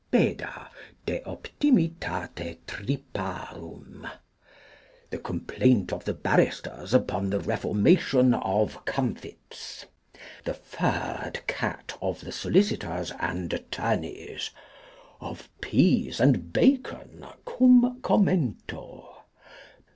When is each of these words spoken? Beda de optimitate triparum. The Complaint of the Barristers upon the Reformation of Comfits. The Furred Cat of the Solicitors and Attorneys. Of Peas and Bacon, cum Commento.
Beda 0.09 0.67
de 1.05 1.21
optimitate 1.27 2.57
triparum. 2.65 4.09
The 5.11 5.19
Complaint 5.19 5.93
of 5.93 6.05
the 6.05 6.15
Barristers 6.15 6.91
upon 6.95 7.29
the 7.29 7.39
Reformation 7.39 8.33
of 8.33 8.83
Comfits. 8.85 9.85
The 10.43 10.55
Furred 10.55 11.45
Cat 11.45 11.95
of 12.01 12.21
the 12.21 12.31
Solicitors 12.31 13.11
and 13.19 13.53
Attorneys. 13.53 14.49
Of 15.19 15.49
Peas 15.61 16.19
and 16.19 16.51
Bacon, 16.51 17.23
cum 17.45 17.99
Commento. 18.01 19.05